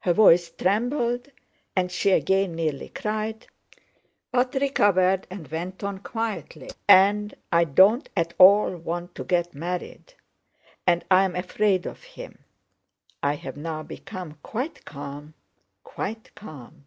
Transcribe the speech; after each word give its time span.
Her 0.00 0.12
voice 0.12 0.50
trembled, 0.50 1.28
and 1.76 1.92
she 1.92 2.10
again 2.10 2.56
nearly 2.56 2.88
cried, 2.88 3.46
but 4.32 4.56
recovered 4.56 5.28
and 5.30 5.46
went 5.46 5.84
on 5.84 6.00
quietly: 6.00 6.70
"And 6.88 7.36
I 7.52 7.62
don't 7.62 8.08
at 8.16 8.34
all 8.38 8.76
want 8.76 9.14
to 9.14 9.22
get 9.22 9.54
married. 9.54 10.14
And 10.88 11.04
I 11.08 11.22
am 11.22 11.36
afraid 11.36 11.86
of 11.86 12.02
him; 12.02 12.40
I 13.22 13.34
have 13.36 13.56
now 13.56 13.84
become 13.84 14.38
quite 14.42 14.84
calm, 14.84 15.34
quite 15.84 16.34
calm." 16.34 16.86